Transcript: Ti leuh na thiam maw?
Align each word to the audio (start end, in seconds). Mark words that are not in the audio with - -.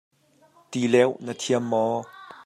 Ti 0.69 0.81
leuh 0.93 1.13
na 1.25 1.33
thiam 1.41 1.63
maw? 1.71 1.93